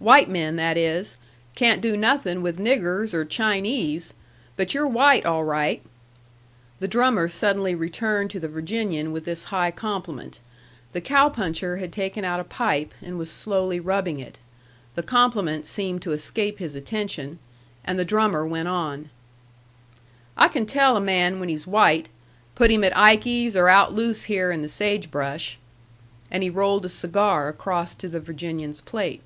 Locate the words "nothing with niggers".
1.94-3.12